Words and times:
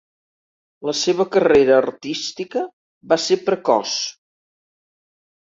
La 0.89 0.93
seva 1.01 1.25
carrera 1.35 1.75
artística 1.81 2.65
va 3.13 3.19
ser 3.27 3.39
precoç. 3.51 3.95